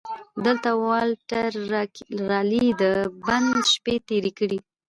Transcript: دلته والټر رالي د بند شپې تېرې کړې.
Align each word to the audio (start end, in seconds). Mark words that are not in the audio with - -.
دلته 0.45 0.69
والټر 0.85 1.51
رالي 2.29 2.67
د 2.81 2.83
بند 3.25 3.53
شپې 3.73 3.95
تېرې 4.07 4.31
کړې. 4.39 4.59